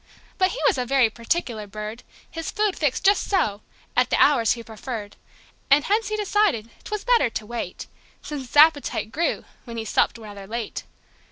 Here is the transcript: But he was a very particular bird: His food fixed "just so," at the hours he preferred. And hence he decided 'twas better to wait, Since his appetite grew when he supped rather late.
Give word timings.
But 0.39 0.49
he 0.49 0.59
was 0.65 0.79
a 0.79 0.85
very 0.87 1.11
particular 1.11 1.67
bird: 1.67 2.01
His 2.27 2.49
food 2.49 2.75
fixed 2.75 3.05
"just 3.05 3.29
so," 3.29 3.61
at 3.95 4.09
the 4.09 4.19
hours 4.19 4.53
he 4.53 4.63
preferred. 4.63 5.15
And 5.69 5.83
hence 5.83 6.07
he 6.07 6.17
decided 6.17 6.71
'twas 6.83 7.03
better 7.03 7.29
to 7.29 7.45
wait, 7.45 7.85
Since 8.23 8.47
his 8.47 8.57
appetite 8.57 9.11
grew 9.11 9.45
when 9.65 9.77
he 9.77 9.85
supped 9.85 10.17
rather 10.17 10.47
late. 10.47 10.85